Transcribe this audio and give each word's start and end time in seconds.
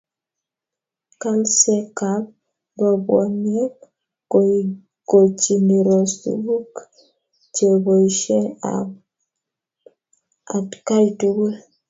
kolsekab 1.21 2.23
robwoniek 2.83 3.75
koikochini 4.31 5.77
Rose 5.87 6.15
tuguk 6.23 6.71
cheboisien 7.53 8.45
atkai 10.55 11.07
tugul 11.19 11.55